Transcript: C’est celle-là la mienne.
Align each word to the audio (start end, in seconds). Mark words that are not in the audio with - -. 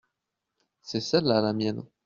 C’est 0.81 0.99
celle-là 0.99 1.41
la 1.41 1.53
mienne. 1.53 1.83